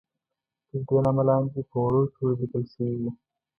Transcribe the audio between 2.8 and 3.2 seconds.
وو.